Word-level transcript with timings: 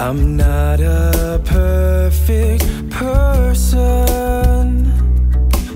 I'm 0.00 0.34
not 0.34 0.80
a 0.80 1.42
perfect 1.44 2.64
person. 2.88 3.84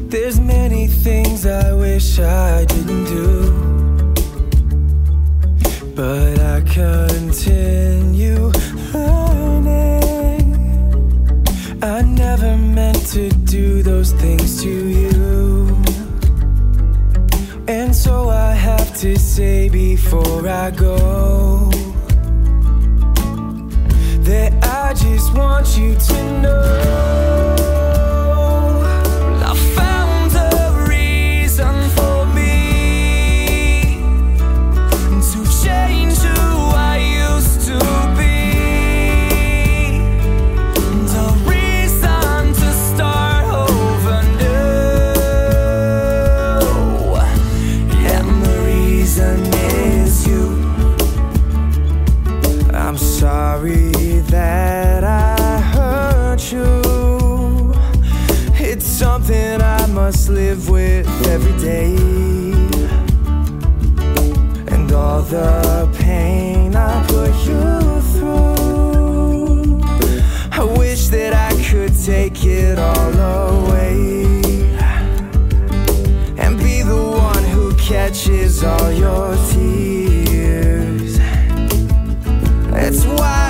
There's 0.09 0.41
many 0.41 0.87
things 0.87 1.45
I 1.45 1.75
wish 1.75 2.19
I 2.19 2.65
didn't 2.65 3.05
do. 3.05 3.53
But 5.95 6.39
I 6.41 6.63
continue 6.63 8.51
learning. 8.95 10.57
I 11.83 12.01
never 12.01 12.57
meant 12.57 13.07
to 13.09 13.29
do 13.29 13.83
those 13.83 14.13
things 14.13 14.63
to 14.63 14.71
you. 14.71 15.69
And 17.69 17.95
so 17.95 18.31
I 18.31 18.55
have 18.55 18.97
to 19.01 19.19
say 19.19 19.69
before 19.69 20.49
I 20.49 20.71
go 20.71 21.71
that 24.25 24.53
I 24.65 24.95
just 24.95 25.35
want 25.35 25.77
you 25.77 25.95
to 25.95 26.41
know 26.41 26.81
I 29.45 29.55
found 29.77 30.35
a 30.35 30.87
reason 30.89 31.91
for 31.91 32.25
me 32.35 34.01
to 35.31 35.45
change 35.63 36.17
who 36.17 36.71
I 36.75 36.97
used 37.37 37.67
to 37.69 37.79
be. 38.17 38.33
Reason 41.47 42.55
to 42.55 42.71
start 42.73 43.45
over 43.69 44.23
new, 44.41 45.05
and 48.09 48.29
the 48.43 48.55
reason 48.65 49.39
is 49.53 50.27
you. 50.27 50.45
I'm 52.73 52.97
sorry 52.97 53.93
that 54.35 55.05
I 55.05 55.61
hurt 55.75 56.43
you. 56.51 57.73
It's 58.69 58.85
something 58.85 59.63
I 59.63 59.87
must 59.87 60.29
live 60.29 60.69
with 60.69 61.07
every 61.35 61.57
day. 61.71 61.95
And 64.75 64.91
all 64.91 65.23
the 65.23 65.89
pain 66.01 66.75
I 66.75 66.95
put 67.15 67.35
you 67.49 67.67
through. 68.15 69.81
I 70.61 70.65
wish 70.83 71.03
that 71.17 71.33
I 71.49 71.53
could 71.69 71.95
take 72.13 72.45
it 72.45 72.77
all 72.77 73.15
away. 73.39 74.25
And 76.43 76.59
be 76.59 76.83
the 76.83 77.05
one 77.31 77.45
who 77.55 77.73
catches 77.77 78.65
all 78.65 78.91
your 78.91 79.37
tears. 79.53 81.19
That's 82.73 83.05
why 83.05 83.44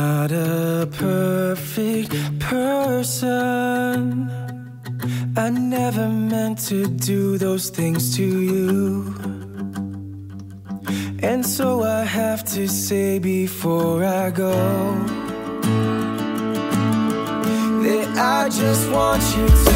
not 0.00 0.32
a 0.32 0.88
perfect 0.92 2.10
person. 2.38 4.30
I 5.36 5.50
never 5.50 6.08
meant 6.08 6.58
to 6.70 6.78
do 7.10 7.38
those 7.38 7.66
things 7.78 8.16
to 8.16 8.26
you. 8.50 8.78
And 11.30 11.44
so 11.56 11.66
I 11.82 12.02
have 12.20 12.42
to 12.54 12.62
say 12.66 13.18
before 13.18 14.04
I 14.04 14.30
go 14.30 14.56
that 17.84 18.08
I 18.38 18.48
just 18.60 18.84
want 18.90 19.22
you 19.36 19.46
to. 19.64 19.69